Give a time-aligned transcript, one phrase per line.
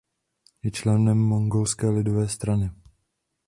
[0.63, 2.71] Je členem Mongolské lidové strany.